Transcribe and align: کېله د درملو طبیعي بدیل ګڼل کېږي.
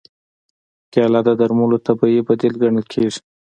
کېله 0.93 1.19
د 1.27 1.29
درملو 1.39 1.77
طبیعي 1.87 2.21
بدیل 2.27 2.53
ګڼل 2.61 2.85
کېږي. 2.93 3.19